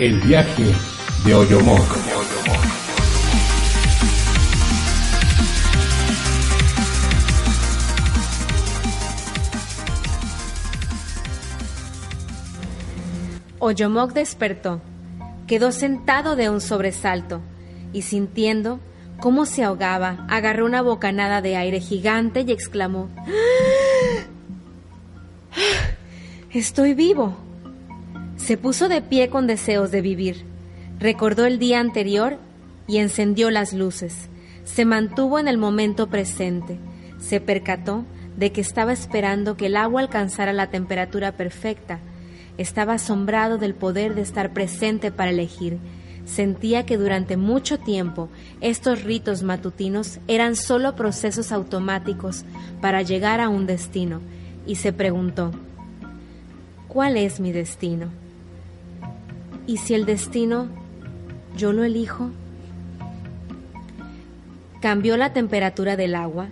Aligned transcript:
El 0.00 0.20
viaje 0.22 0.64
de 1.24 1.34
Oyomoc. 1.36 1.78
Oyomoc 13.60 14.12
despertó, 14.12 14.80
quedó 15.46 15.70
sentado 15.70 16.34
de 16.34 16.50
un 16.50 16.60
sobresalto 16.60 17.40
y 17.92 18.02
sintiendo 18.02 18.80
cómo 19.20 19.46
se 19.46 19.62
ahogaba, 19.62 20.26
agarró 20.28 20.66
una 20.66 20.82
bocanada 20.82 21.40
de 21.40 21.56
aire 21.56 21.78
gigante 21.78 22.40
y 22.40 22.50
exclamó, 22.50 23.10
¡Ah! 23.16 23.22
Estoy 26.50 26.94
vivo. 26.94 27.43
Se 28.44 28.58
puso 28.58 28.90
de 28.90 29.00
pie 29.00 29.30
con 29.30 29.46
deseos 29.46 29.90
de 29.90 30.02
vivir. 30.02 30.44
Recordó 30.98 31.46
el 31.46 31.58
día 31.58 31.80
anterior 31.80 32.36
y 32.86 32.98
encendió 32.98 33.50
las 33.50 33.72
luces. 33.72 34.28
Se 34.64 34.84
mantuvo 34.84 35.38
en 35.38 35.48
el 35.48 35.56
momento 35.56 36.08
presente. 36.08 36.78
Se 37.18 37.40
percató 37.40 38.04
de 38.36 38.52
que 38.52 38.60
estaba 38.60 38.92
esperando 38.92 39.56
que 39.56 39.66
el 39.66 39.76
agua 39.78 40.02
alcanzara 40.02 40.52
la 40.52 40.66
temperatura 40.66 41.32
perfecta. 41.32 42.00
Estaba 42.58 42.92
asombrado 42.92 43.56
del 43.56 43.74
poder 43.74 44.14
de 44.14 44.20
estar 44.20 44.52
presente 44.52 45.10
para 45.10 45.30
elegir. 45.30 45.78
Sentía 46.26 46.84
que 46.84 46.98
durante 46.98 47.38
mucho 47.38 47.78
tiempo 47.78 48.28
estos 48.60 49.04
ritos 49.04 49.42
matutinos 49.42 50.18
eran 50.28 50.54
solo 50.54 50.96
procesos 50.96 51.50
automáticos 51.50 52.44
para 52.82 53.00
llegar 53.00 53.40
a 53.40 53.48
un 53.48 53.64
destino 53.64 54.20
y 54.66 54.74
se 54.74 54.92
preguntó, 54.92 55.50
¿cuál 56.88 57.16
es 57.16 57.40
mi 57.40 57.50
destino? 57.50 58.23
¿Y 59.66 59.78
si 59.78 59.94
el 59.94 60.04
destino 60.04 60.68
yo 61.56 61.72
lo 61.72 61.84
elijo? 61.84 62.30
Cambió 64.80 65.16
la 65.16 65.32
temperatura 65.32 65.96
del 65.96 66.14
agua, 66.14 66.48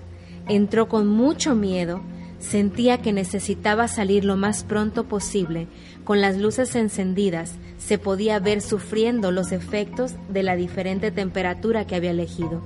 entró 0.49 0.89
con 0.89 1.07
mucho 1.07 1.55
miedo, 1.55 2.01
sentía 2.39 2.99
que 2.99 3.13
necesitaba 3.13 3.89
salir 3.89 4.25
lo 4.25 4.37
más 4.37 4.65
pronto 4.65 5.05
posible. 5.05 5.69
Con 6.05 6.23
las 6.23 6.39
luces 6.39 6.75
encendidas 6.75 7.55
se 7.79 7.99
podía 7.99 8.39
ver 8.39 8.63
sufriendo 8.63 9.31
los 9.31 9.53
efectos 9.53 10.15
de 10.31 10.43
la 10.43 10.57
diferente 10.57 11.11
temperatura 11.11 11.87
que 11.87 11.95
había 11.95 12.11
elegido. 12.13 12.63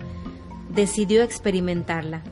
Decidió 0.72 1.24
experimentarla. 1.24 2.22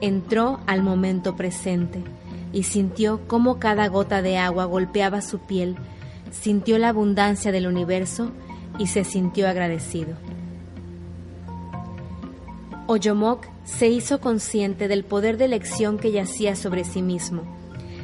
Entró 0.00 0.58
al 0.66 0.82
momento 0.82 1.36
presente 1.36 2.02
y 2.52 2.64
sintió 2.64 3.20
cómo 3.28 3.60
cada 3.60 3.86
gota 3.86 4.22
de 4.22 4.38
agua 4.38 4.64
golpeaba 4.64 5.22
su 5.22 5.38
piel, 5.38 5.76
sintió 6.30 6.78
la 6.78 6.88
abundancia 6.88 7.52
del 7.52 7.66
universo 7.66 8.30
y 8.78 8.86
se 8.86 9.04
sintió 9.04 9.48
agradecido. 9.48 10.14
Oyomoc 12.86 13.46
se 13.64 13.88
hizo 13.88 14.20
consciente 14.20 14.88
del 14.88 15.04
poder 15.04 15.36
de 15.36 15.44
elección 15.44 15.98
que 15.98 16.10
yacía 16.10 16.56
sobre 16.56 16.84
sí 16.84 17.02
mismo. 17.02 17.42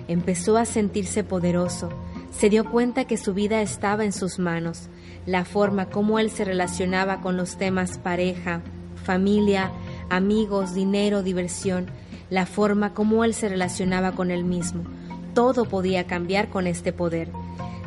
Empezó 0.07 0.57
a 0.57 0.65
sentirse 0.65 1.25
poderoso, 1.25 1.89
se 2.31 2.51
dio 2.51 2.71
cuenta 2.71 3.05
que 3.07 3.17
su 3.17 3.35
vida 3.35 3.63
estaba 3.63 4.05
en 4.05 4.13
sus 4.13 4.39
manos, 4.39 4.89
la 5.25 5.45
forma 5.45 5.87
como 5.87 6.19
él 6.19 6.31
se 6.31 6.45
relacionaba 6.45 7.21
con 7.21 7.37
los 7.37 7.57
temas 7.57 7.99
pareja, 7.99 8.61
familia, 9.03 9.73
amigos, 10.11 10.75
dinero, 10.75 11.23
diversión, 11.23 11.87
la 12.31 12.47
forma 12.47 12.95
como 12.95 13.25
él 13.25 13.35
se 13.35 13.49
relacionaba 13.49 14.13
con 14.13 14.31
él 14.31 14.45
mismo. 14.45 14.85
Todo 15.35 15.65
podía 15.65 16.07
cambiar 16.07 16.49
con 16.49 16.67
este 16.67 16.93
poder. 16.93 17.29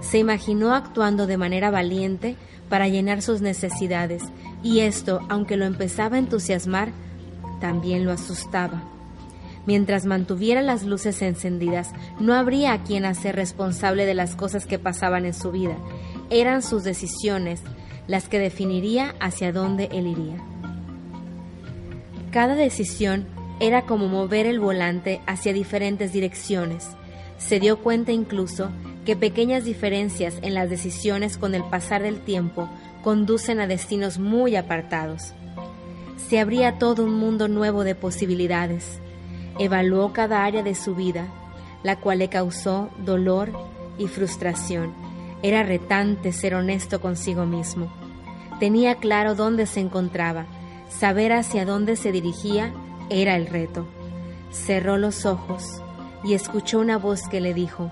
Se 0.02 0.18
imaginó 0.18 0.74
actuando 0.74 1.28
de 1.28 1.38
manera 1.38 1.72
valiente 1.72 2.36
para 2.70 2.88
llenar 2.88 3.22
sus 3.22 3.42
necesidades, 3.42 4.24
y 4.64 4.80
esto, 4.80 5.22
aunque 5.30 5.58
lo 5.58 5.66
empezaba 5.66 6.16
a 6.16 6.20
entusiasmar, 6.20 6.92
también 7.60 8.06
lo 8.06 8.12
asustaba. 8.12 8.84
Mientras 9.66 10.06
mantuviera 10.06 10.62
las 10.62 10.84
luces 10.84 11.22
encendidas, 11.22 11.92
no 12.20 12.34
habría 12.34 12.74
a 12.74 12.84
quien 12.84 13.06
hacer 13.06 13.36
responsable 13.36 14.06
de 14.06 14.14
las 14.14 14.36
cosas 14.36 14.66
que 14.66 14.80
pasaban 14.80 15.26
en 15.26 15.34
su 15.34 15.52
vida. 15.52 15.78
Eran 16.30 16.62
sus 16.64 16.84
decisiones 16.84 17.62
las 18.08 18.28
que 18.28 18.40
definiría 18.40 19.14
hacia 19.20 19.52
dónde 19.52 19.90
él 19.92 20.08
iría. 20.08 20.38
Cada 22.32 22.56
decisión 22.56 23.28
era 23.60 23.84
como 23.86 24.08
mover 24.08 24.46
el 24.46 24.60
volante 24.60 25.22
hacia 25.28 25.54
diferentes 25.54 26.14
direcciones. 26.14 26.88
Se 27.38 27.60
dio 27.60 27.80
cuenta 27.80 28.12
incluso 28.12 28.70
que 29.10 29.16
pequeñas 29.16 29.66
diferencias 29.66 30.36
en 30.44 30.54
las 30.54 30.70
decisiones 30.70 31.40
con 31.40 31.56
el 31.56 31.64
pasar 31.64 32.04
del 32.04 32.20
tiempo 32.20 32.70
conducen 33.02 33.60
a 33.60 33.66
destinos 33.66 34.20
muy 34.20 34.56
apartados. 34.56 35.34
Se 36.18 36.40
abría 36.40 36.78
todo 36.78 37.06
un 37.06 37.16
mundo 37.16 37.48
nuevo 37.48 37.84
de 37.84 37.96
posibilidades. 37.96 39.00
Evaluó 39.58 40.14
cada 40.14 40.46
área 40.46 40.62
de 40.62 40.76
su 40.76 40.94
vida, 40.94 41.26
la 41.82 41.96
cual 41.96 42.20
le 42.20 42.30
causó 42.30 42.92
dolor 43.04 43.52
y 43.98 44.06
frustración. 44.06 44.94
Era 45.42 45.64
retante 45.64 46.32
ser 46.32 46.54
honesto 46.54 47.02
consigo 47.02 47.48
mismo. 47.48 47.92
Tenía 48.60 48.94
claro 48.94 49.34
dónde 49.34 49.66
se 49.66 49.80
encontraba, 49.80 50.46
saber 50.88 51.34
hacia 51.34 51.66
dónde 51.66 51.96
se 51.96 52.12
dirigía 52.12 52.76
era 53.10 53.36
el 53.36 53.48
reto. 53.48 53.88
Cerró 54.52 54.98
los 54.98 55.26
ojos 55.26 55.82
y 56.24 56.36
escuchó 56.36 56.78
una 56.78 57.00
voz 57.00 57.28
que 57.28 57.42
le 57.42 57.56
dijo, 57.56 57.92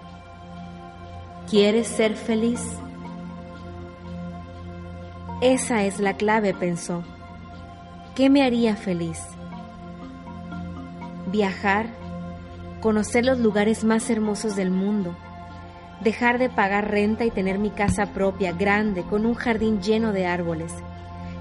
¿Quieres 1.49 1.87
ser 1.87 2.17
feliz? 2.17 2.61
Esa 5.39 5.85
es 5.85 6.01
la 6.01 6.17
clave, 6.17 6.53
pensó. 6.53 7.05
¿Qué 8.15 8.29
me 8.29 8.43
haría 8.43 8.75
feliz? 8.75 9.21
Viajar, 11.31 11.85
conocer 12.81 13.23
los 13.23 13.39
lugares 13.39 13.85
más 13.85 14.09
hermosos 14.09 14.57
del 14.57 14.71
mundo, 14.71 15.15
dejar 16.01 16.37
de 16.37 16.49
pagar 16.49 16.91
renta 16.91 17.23
y 17.23 17.31
tener 17.31 17.59
mi 17.59 17.69
casa 17.69 18.07
propia, 18.07 18.51
grande, 18.51 19.03
con 19.03 19.25
un 19.25 19.33
jardín 19.33 19.81
lleno 19.81 20.11
de 20.11 20.25
árboles, 20.25 20.73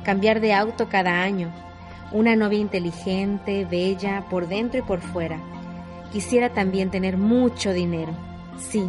cambiar 0.04 0.38
de 0.38 0.54
auto 0.54 0.88
cada 0.88 1.24
año, 1.24 1.52
una 2.12 2.36
novia 2.36 2.60
inteligente, 2.60 3.64
bella, 3.64 4.24
por 4.30 4.46
dentro 4.46 4.78
y 4.78 4.82
por 4.82 5.00
fuera. 5.00 5.40
Quisiera 6.12 6.50
también 6.50 6.92
tener 6.92 7.16
mucho 7.16 7.72
dinero. 7.72 8.12
Sí, 8.56 8.88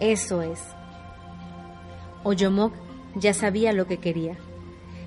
eso 0.00 0.42
es. 0.42 0.60
Oyomoc 2.24 2.72
ya 3.16 3.34
sabía 3.34 3.72
lo 3.72 3.86
que 3.86 3.98
quería. 3.98 4.36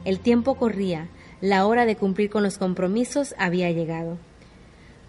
El 0.05 0.19
tiempo 0.19 0.55
corría, 0.55 1.09
la 1.41 1.65
hora 1.65 1.85
de 1.85 1.95
cumplir 1.95 2.29
con 2.29 2.43
los 2.43 2.57
compromisos 2.57 3.35
había 3.37 3.69
llegado. 3.71 4.17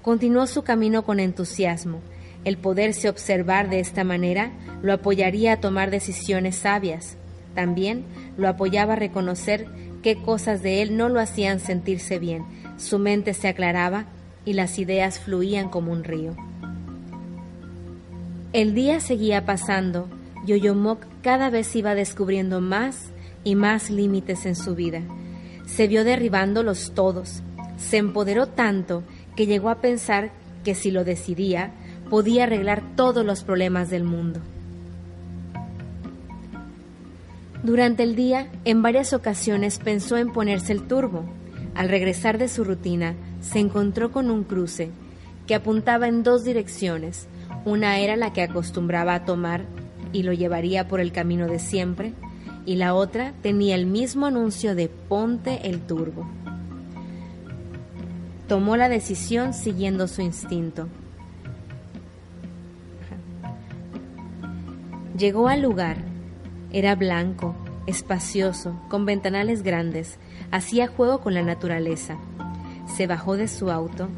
Continuó 0.02 0.46
su 0.46 0.62
camino 0.62 1.04
con 1.04 1.20
entusiasmo. 1.20 2.00
El 2.44 2.56
poderse 2.56 3.08
observar 3.08 3.68
de 3.68 3.80
esta 3.80 4.04
manera 4.04 4.52
lo 4.82 4.92
apoyaría 4.92 5.54
a 5.54 5.60
tomar 5.60 5.90
decisiones 5.90 6.56
sabias. 6.56 7.16
También 7.54 8.04
lo 8.36 8.48
apoyaba 8.48 8.94
a 8.94 8.96
reconocer 8.96 9.66
qué 10.02 10.16
cosas 10.16 10.62
de 10.62 10.82
él 10.82 10.96
no 10.96 11.08
lo 11.08 11.20
hacían 11.20 11.60
sentirse 11.60 12.18
bien. 12.18 12.44
Su 12.76 12.98
mente 12.98 13.34
se 13.34 13.48
aclaraba 13.48 14.06
y 14.44 14.54
las 14.54 14.78
ideas 14.78 15.18
fluían 15.18 15.68
como 15.68 15.92
un 15.92 16.04
río. 16.04 16.36
El 18.54 18.74
día 18.74 19.00
seguía 19.00 19.44
pasando 19.44 20.08
y 20.46 20.54
Oyomoc 20.54 21.04
cada 21.22 21.50
vez 21.50 21.76
iba 21.76 21.94
descubriendo 21.94 22.62
más 22.62 23.10
y 23.44 23.56
más 23.56 23.90
límites 23.90 24.46
en 24.46 24.56
su 24.56 24.74
vida. 24.74 25.02
Se 25.66 25.86
vio 25.86 26.02
derribándolos 26.02 26.92
todos. 26.94 27.42
Se 27.76 27.98
empoderó 27.98 28.46
tanto 28.46 29.02
que 29.36 29.46
llegó 29.46 29.68
a 29.68 29.82
pensar 29.82 30.30
que 30.64 30.74
si 30.74 30.90
lo 30.90 31.04
decidía, 31.04 31.72
podía 32.08 32.44
arreglar 32.44 32.82
todos 32.96 33.22
los 33.22 33.44
problemas 33.44 33.90
del 33.90 34.04
mundo. 34.04 34.40
Durante 37.62 38.02
el 38.02 38.16
día, 38.16 38.48
en 38.64 38.80
varias 38.80 39.12
ocasiones 39.12 39.78
pensó 39.78 40.16
en 40.16 40.32
ponerse 40.32 40.72
el 40.72 40.86
turbo. 40.88 41.24
Al 41.74 41.90
regresar 41.90 42.38
de 42.38 42.48
su 42.48 42.64
rutina, 42.64 43.14
se 43.42 43.58
encontró 43.58 44.10
con 44.10 44.30
un 44.30 44.44
cruce 44.44 44.90
que 45.46 45.54
apuntaba 45.54 46.08
en 46.08 46.22
dos 46.22 46.44
direcciones, 46.44 47.28
Una 47.68 47.98
era 47.98 48.16
la 48.16 48.32
que 48.32 48.40
acostumbraba 48.40 49.12
a 49.12 49.26
tomar 49.26 49.66
y 50.14 50.22
lo 50.22 50.32
llevaría 50.32 50.88
por 50.88 51.00
el 51.00 51.12
camino 51.12 51.48
de 51.48 51.58
siempre, 51.58 52.14
y 52.64 52.76
la 52.76 52.94
otra 52.94 53.34
tenía 53.42 53.74
el 53.74 53.84
mismo 53.84 54.24
anuncio 54.24 54.74
de 54.74 54.88
ponte 54.88 55.68
el 55.68 55.82
turbo. 55.82 56.26
Tomó 58.48 58.78
la 58.78 58.88
decisión 58.88 59.52
siguiendo 59.52 60.08
su 60.08 60.22
instinto. 60.22 60.88
Llegó 65.18 65.48
al 65.48 65.60
lugar. 65.60 65.98
Era 66.72 66.94
blanco, 66.94 67.54
espacioso, 67.86 68.80
con 68.88 69.04
ventanales 69.04 69.62
grandes. 69.62 70.16
Hacía 70.50 70.88
juego 70.88 71.20
con 71.20 71.34
la 71.34 71.42
naturaleza. 71.42 72.16
Se 72.96 73.06
bajó 73.06 73.36
de 73.36 73.46
su 73.46 73.70
auto, 73.70 74.08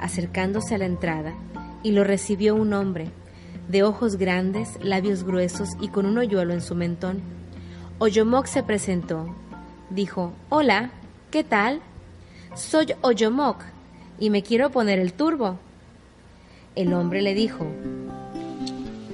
acercándose 0.00 0.76
a 0.76 0.78
la 0.78 0.86
entrada, 0.86 1.34
y 1.82 1.92
lo 1.92 2.04
recibió 2.04 2.54
un 2.54 2.72
hombre, 2.72 3.10
de 3.68 3.82
ojos 3.82 4.16
grandes, 4.16 4.78
labios 4.82 5.24
gruesos 5.24 5.70
y 5.80 5.88
con 5.88 6.06
un 6.06 6.18
hoyuelo 6.18 6.52
en 6.52 6.60
su 6.60 6.74
mentón. 6.74 7.20
Oyomok 7.98 8.46
se 8.46 8.62
presentó. 8.62 9.34
Dijo, 9.90 10.32
Hola, 10.48 10.90
¿qué 11.30 11.44
tal? 11.44 11.80
Soy 12.54 12.94
Oyomok 13.02 13.62
y 14.18 14.30
me 14.30 14.42
quiero 14.42 14.70
poner 14.70 14.98
el 14.98 15.12
turbo. 15.12 15.58
El 16.74 16.92
hombre 16.92 17.22
le 17.22 17.34
dijo, 17.34 17.66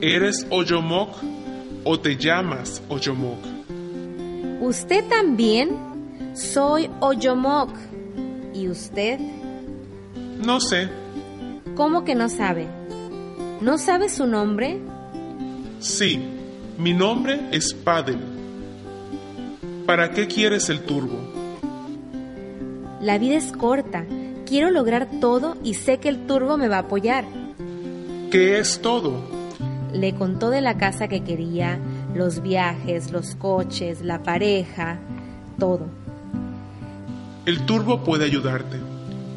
¿Eres 0.00 0.46
Oyomok 0.50 1.10
o 1.84 2.00
te 2.00 2.16
llamas 2.16 2.82
Oyomok? 2.88 3.38
¿Usted 4.60 5.04
también? 5.08 5.70
Soy 6.34 6.90
Oyomok. 7.00 7.70
¿Y 8.54 8.68
usted? 8.68 9.20
No 10.44 10.60
sé. 10.60 10.88
¿Cómo 11.74 12.04
que 12.04 12.14
no 12.14 12.28
sabe? 12.28 12.66
¿No 13.62 13.78
sabe 13.78 14.10
su 14.10 14.26
nombre? 14.26 14.78
Sí, 15.80 16.20
mi 16.78 16.92
nombre 16.92 17.48
es 17.50 17.72
Padel. 17.72 18.18
¿Para 19.86 20.10
qué 20.10 20.26
quieres 20.26 20.68
el 20.68 20.80
turbo? 20.80 21.18
La 23.00 23.16
vida 23.16 23.36
es 23.36 23.52
corta. 23.52 24.04
Quiero 24.44 24.70
lograr 24.70 25.08
todo 25.20 25.56
y 25.64 25.74
sé 25.74 25.98
que 25.98 26.10
el 26.10 26.26
turbo 26.26 26.58
me 26.58 26.68
va 26.68 26.76
a 26.76 26.80
apoyar. 26.80 27.24
¿Qué 28.30 28.58
es 28.58 28.82
todo? 28.82 29.22
Le 29.94 30.14
contó 30.14 30.50
de 30.50 30.60
la 30.60 30.76
casa 30.76 31.08
que 31.08 31.24
quería, 31.24 31.78
los 32.14 32.42
viajes, 32.42 33.12
los 33.12 33.34
coches, 33.34 34.02
la 34.02 34.22
pareja, 34.22 34.98
todo. 35.58 35.86
El 37.46 37.64
turbo 37.64 38.04
puede 38.04 38.26
ayudarte, 38.26 38.76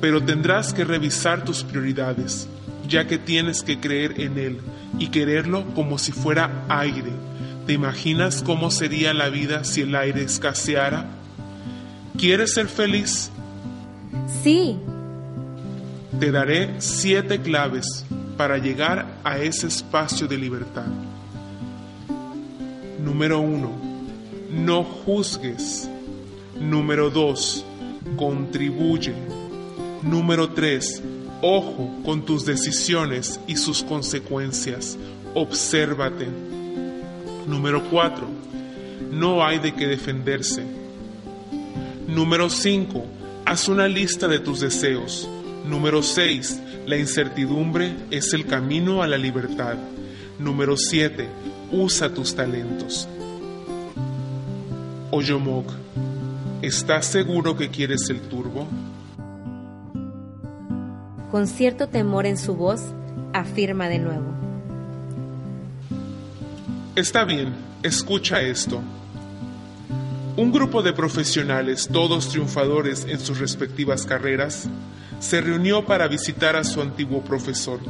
pero 0.02 0.24
tendrás 0.24 0.74
que 0.74 0.84
revisar 0.84 1.44
tus 1.44 1.64
prioridades, 1.64 2.48
ya 2.88 3.08
que 3.08 3.18
tienes 3.18 3.64
que 3.64 3.80
creer 3.80 4.20
en 4.20 4.38
él 4.38 4.58
y 5.00 5.08
quererlo 5.08 5.66
como 5.74 5.98
si 5.98 6.12
fuera 6.12 6.66
aire. 6.70 7.12
¿Te 7.66 7.74
imaginas 7.74 8.44
cómo 8.44 8.70
sería 8.70 9.14
la 9.14 9.30
vida 9.30 9.64
si 9.64 9.82
el 9.82 9.96
aire 9.96 10.24
escaseara? 10.24 11.08
¿Quieres 12.18 12.54
ser 12.54 12.68
feliz? 12.68 13.32
Sí, 14.44 14.78
Te 16.20 16.32
daré 16.32 16.76
siete 16.80 17.42
claves 17.42 18.06
para 18.38 18.58
llegar 18.58 19.06
a 19.24 19.38
ese 19.40 19.68
espacio 19.68 20.28
de 20.28 20.38
libertad. 20.38 20.86
Número 23.04 23.40
uno, 23.40 23.72
no 24.52 24.84
juzgues. 24.84 25.90
Número 26.60 27.10
dos, 27.10 27.66
contribuye. 28.16 29.14
Número 30.06 30.52
tres, 30.52 31.02
ojo 31.42 31.90
con 32.06 32.26
tus 32.26 32.46
decisiones 32.46 33.40
y 33.48 33.56
sus 33.56 33.82
consecuencias. 33.82 35.00
Obsérvate. 35.34 36.28
Número 37.48 37.84
cuatro, 37.90 38.28
no 39.12 39.44
hay 39.44 39.58
de 39.58 39.74
qué 39.74 39.88
defenderse. 39.88 40.64
Número 42.08 42.52
5. 42.52 43.04
Haz 43.46 43.68
una 43.68 43.88
lista 43.88 44.28
de 44.28 44.38
tus 44.38 44.60
deseos. 44.60 45.28
Número 45.68 46.04
6. 46.04 46.62
La 46.86 46.98
incertidumbre 46.98 47.96
es 48.12 48.32
el 48.34 48.46
camino 48.46 49.02
a 49.02 49.08
la 49.08 49.18
libertad. 49.18 49.76
Número 50.38 50.78
7. 50.78 51.28
Usa 51.72 52.14
tus 52.14 52.36
talentos. 52.36 53.08
Oyomok, 55.10 55.72
¿estás 56.62 57.08
seguro 57.08 57.58
que 57.58 57.70
quieres 57.70 58.08
el 58.12 58.22
turbo? 58.22 58.68
Con 61.36 61.48
cierto 61.48 61.90
temor 61.90 62.26
en 62.26 62.38
su 62.38 62.56
voz, 62.56 62.80
afirma 63.34 63.90
de 63.90 64.00
nuevo. 64.00 64.24
Está 66.96 67.26
bien, 67.26 67.54
escucha 67.84 68.42
esto. 68.42 68.82
Un 70.38 70.54
grupo 70.54 70.82
de 70.82 70.94
profesionales, 70.94 71.90
todos 71.92 72.30
triunfadores 72.30 73.06
en 73.10 73.20
sus 73.20 73.38
respectivas 73.38 74.06
carreras, 74.06 74.70
se 75.20 75.42
reunió 75.42 75.86
para 75.86 76.08
visitar 76.08 76.56
a 76.56 76.64
su 76.64 76.80
antiguo 76.80 77.22
profesor. 77.22 77.82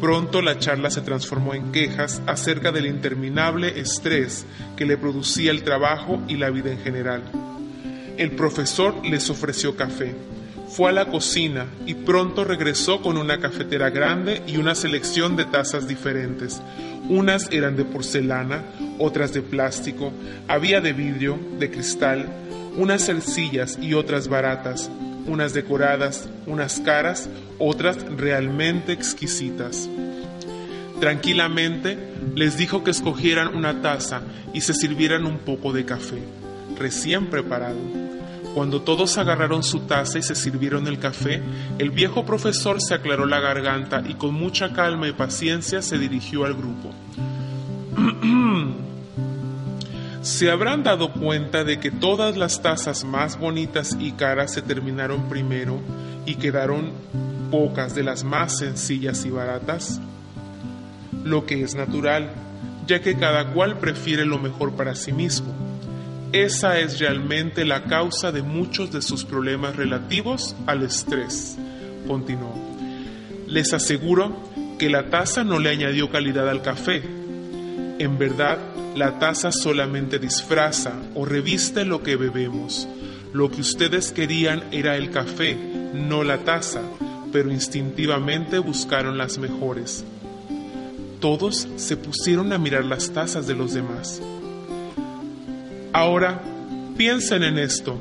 Pronto 0.00 0.40
la 0.40 0.60
charla 0.60 0.88
se 0.88 1.00
transformó 1.00 1.54
en 1.54 1.72
quejas 1.72 2.22
acerca 2.28 2.70
del 2.70 2.86
interminable 2.86 3.80
estrés 3.80 4.46
que 4.76 4.86
le 4.86 4.96
producía 4.96 5.50
el 5.50 5.64
trabajo 5.64 6.22
y 6.28 6.36
la 6.36 6.50
vida 6.50 6.70
en 6.70 6.78
general. 6.78 7.24
El 8.16 8.30
profesor 8.36 8.94
les 9.04 9.28
ofreció 9.28 9.74
café. 9.74 10.14
Fue 10.76 10.90
a 10.90 10.92
la 10.92 11.06
cocina 11.06 11.68
y 11.86 11.94
pronto 11.94 12.44
regresó 12.44 13.00
con 13.00 13.16
una 13.16 13.40
cafetera 13.40 13.88
grande 13.88 14.42
y 14.46 14.58
una 14.58 14.74
selección 14.74 15.34
de 15.34 15.46
tazas 15.46 15.88
diferentes. 15.88 16.60
Unas 17.08 17.50
eran 17.50 17.76
de 17.76 17.86
porcelana, 17.86 18.62
otras 18.98 19.32
de 19.32 19.40
plástico, 19.40 20.12
había 20.46 20.82
de 20.82 20.92
vidrio, 20.92 21.38
de 21.58 21.70
cristal, 21.70 22.26
unas 22.76 23.00
sencillas 23.00 23.78
y 23.80 23.94
otras 23.94 24.28
baratas, 24.28 24.90
unas 25.26 25.54
decoradas, 25.54 26.28
unas 26.44 26.78
caras, 26.80 27.30
otras 27.58 27.96
realmente 28.14 28.92
exquisitas. 28.92 29.88
Tranquilamente 31.00 31.96
les 32.34 32.58
dijo 32.58 32.84
que 32.84 32.90
escogieran 32.90 33.56
una 33.56 33.80
taza 33.80 34.20
y 34.52 34.60
se 34.60 34.74
sirvieran 34.74 35.24
un 35.24 35.38
poco 35.38 35.72
de 35.72 35.86
café, 35.86 36.18
recién 36.78 37.28
preparado. 37.28 38.15
Cuando 38.56 38.80
todos 38.80 39.18
agarraron 39.18 39.62
su 39.62 39.80
taza 39.80 40.18
y 40.18 40.22
se 40.22 40.34
sirvieron 40.34 40.86
el 40.86 40.98
café, 40.98 41.42
el 41.78 41.90
viejo 41.90 42.24
profesor 42.24 42.80
se 42.80 42.94
aclaró 42.94 43.26
la 43.26 43.38
garganta 43.38 44.02
y 44.08 44.14
con 44.14 44.32
mucha 44.32 44.72
calma 44.72 45.06
y 45.06 45.12
paciencia 45.12 45.82
se 45.82 45.98
dirigió 45.98 46.46
al 46.46 46.54
grupo. 46.54 46.90
Se 50.22 50.50
habrán 50.50 50.82
dado 50.82 51.12
cuenta 51.12 51.64
de 51.64 51.78
que 51.78 51.90
todas 51.90 52.38
las 52.38 52.62
tazas 52.62 53.04
más 53.04 53.38
bonitas 53.38 53.94
y 54.00 54.12
caras 54.12 54.54
se 54.54 54.62
terminaron 54.62 55.28
primero 55.28 55.78
y 56.24 56.36
quedaron 56.36 56.92
pocas 57.50 57.94
de 57.94 58.04
las 58.04 58.24
más 58.24 58.56
sencillas 58.56 59.26
y 59.26 59.30
baratas. 59.30 60.00
Lo 61.24 61.44
que 61.44 61.62
es 61.62 61.74
natural, 61.74 62.30
ya 62.86 63.02
que 63.02 63.18
cada 63.18 63.52
cual 63.52 63.78
prefiere 63.78 64.24
lo 64.24 64.38
mejor 64.38 64.72
para 64.72 64.94
sí 64.94 65.12
mismo. 65.12 65.65
Esa 66.32 66.78
es 66.80 66.98
realmente 66.98 67.64
la 67.64 67.84
causa 67.84 68.32
de 68.32 68.42
muchos 68.42 68.92
de 68.92 69.00
sus 69.00 69.24
problemas 69.24 69.76
relativos 69.76 70.56
al 70.66 70.82
estrés, 70.82 71.56
continuó. 72.06 72.54
Les 73.46 73.72
aseguro 73.72 74.36
que 74.78 74.90
la 74.90 75.08
taza 75.08 75.44
no 75.44 75.58
le 75.58 75.70
añadió 75.70 76.10
calidad 76.10 76.48
al 76.48 76.62
café. 76.62 77.02
En 77.98 78.18
verdad, 78.18 78.58
la 78.96 79.18
taza 79.18 79.52
solamente 79.52 80.18
disfraza 80.18 80.94
o 81.14 81.24
reviste 81.24 81.84
lo 81.84 82.02
que 82.02 82.16
bebemos. 82.16 82.88
Lo 83.32 83.50
que 83.50 83.60
ustedes 83.60 84.12
querían 84.12 84.64
era 84.72 84.96
el 84.96 85.10
café, 85.10 85.56
no 85.94 86.24
la 86.24 86.38
taza, 86.38 86.82
pero 87.32 87.52
instintivamente 87.52 88.58
buscaron 88.58 89.16
las 89.16 89.38
mejores. 89.38 90.04
Todos 91.20 91.68
se 91.76 91.96
pusieron 91.96 92.52
a 92.52 92.58
mirar 92.58 92.84
las 92.84 93.10
tazas 93.10 93.46
de 93.46 93.54
los 93.54 93.74
demás. 93.74 94.20
Ahora, 95.96 96.42
piensen 96.98 97.42
en 97.42 97.56
esto. 97.56 97.98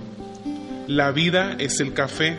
La 0.86 1.14
vida 1.14 1.56
es 1.58 1.80
el 1.80 1.94
café, 1.94 2.38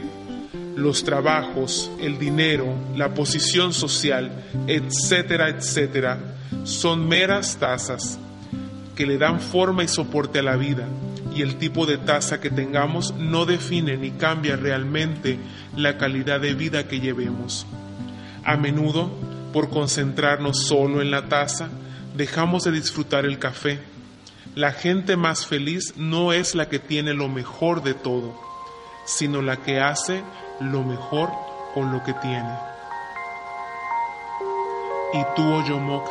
los 0.76 1.02
trabajos, 1.02 1.90
el 1.98 2.18
dinero, 2.18 2.74
la 2.94 3.14
posición 3.14 3.72
social, 3.72 4.44
etcétera, 4.66 5.48
etcétera, 5.48 6.18
son 6.64 7.08
meras 7.08 7.56
tazas 7.56 8.18
que 8.94 9.06
le 9.06 9.16
dan 9.16 9.40
forma 9.40 9.82
y 9.82 9.88
soporte 9.88 10.40
a 10.40 10.42
la 10.42 10.56
vida, 10.56 10.88
y 11.34 11.40
el 11.40 11.56
tipo 11.56 11.86
de 11.86 11.96
taza 11.96 12.38
que 12.38 12.50
tengamos 12.50 13.14
no 13.14 13.46
define 13.46 13.96
ni 13.96 14.10
cambia 14.10 14.56
realmente 14.56 15.38
la 15.74 15.96
calidad 15.96 16.38
de 16.38 16.52
vida 16.52 16.86
que 16.86 17.00
llevemos. 17.00 17.66
A 18.44 18.58
menudo, 18.58 19.10
por 19.54 19.70
concentrarnos 19.70 20.66
solo 20.66 21.00
en 21.00 21.10
la 21.10 21.30
taza, 21.30 21.70
dejamos 22.14 22.64
de 22.64 22.72
disfrutar 22.72 23.24
el 23.24 23.38
café. 23.38 23.95
La 24.56 24.72
gente 24.72 25.18
más 25.18 25.46
feliz 25.46 25.92
no 25.98 26.32
es 26.32 26.54
la 26.54 26.70
que 26.70 26.78
tiene 26.78 27.12
lo 27.12 27.28
mejor 27.28 27.82
de 27.82 27.92
todo, 27.92 28.32
sino 29.04 29.42
la 29.42 29.58
que 29.58 29.80
hace 29.80 30.24
lo 30.60 30.82
mejor 30.82 31.28
con 31.74 31.92
lo 31.92 32.02
que 32.02 32.14
tiene. 32.14 32.58
Y 35.12 35.22
tú, 35.36 35.42
Oyomok, 35.42 36.08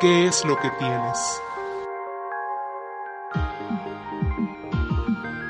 ¿qué 0.00 0.26
es 0.28 0.44
lo 0.44 0.56
que 0.56 0.70
tienes? 0.78 1.18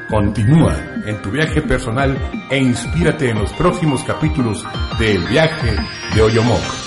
Continúa 0.08 0.78
en 1.04 1.20
tu 1.20 1.30
viaje 1.30 1.60
personal 1.60 2.16
e 2.50 2.56
inspírate 2.56 3.28
en 3.28 3.40
los 3.40 3.52
próximos 3.52 4.02
capítulos 4.02 4.64
del 4.98 5.22
viaje 5.26 5.76
de 6.14 6.22
Oyomok. 6.22 6.83